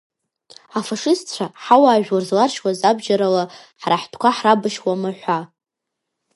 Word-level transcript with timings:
Афашистцәа 0.77 1.45
ҳауаажәлар 1.63 2.23
зларшьуаз 2.29 2.79
абџьар 2.89 3.21
ала 3.27 3.43
ҳара 3.81 4.01
ҳтәқәа 4.01 4.37
храбашьуама 4.37 5.11
ҳәа. 5.19 5.39